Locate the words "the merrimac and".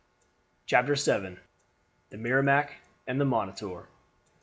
2.09-3.21